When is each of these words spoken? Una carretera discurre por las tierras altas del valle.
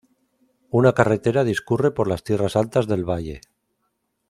Una 0.71 0.93
carretera 0.93 1.43
discurre 1.43 1.91
por 1.91 2.07
las 2.07 2.23
tierras 2.23 2.55
altas 2.55 2.87
del 2.87 3.07
valle. 3.07 3.39